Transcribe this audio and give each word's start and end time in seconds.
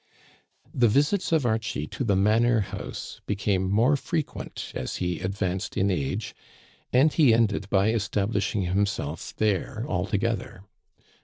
The 0.73 0.87
visits 0.87 1.31
of 1.31 1.45
Archie 1.45 1.85
to 1.85 2.03
the 2.03 2.15
manor 2.15 2.61
house 2.61 3.21
became 3.27 3.69
more 3.69 3.95
frequent 3.95 4.71
as 4.73 4.95
he 4.95 5.19
advanced 5.19 5.77
in 5.77 5.91
age, 5.91 6.33
and 6.91 7.13
he 7.13 7.35
ended 7.35 7.69
by 7.69 7.91
establishing 7.91 8.63
himself 8.63 9.35
there 9.37 9.85
altogether. 9.87 10.63